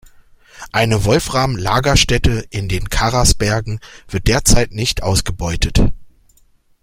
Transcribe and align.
Eine 0.71 1.05
Wolfram-Lagerstätte 1.05 2.47
in 2.49 2.67
den 2.67 2.89
Karas-Bergen 2.89 3.79
wird 4.07 4.25
derzeit 4.27 4.71
nicht 4.71 5.03
ausgebeutet. 5.03 5.79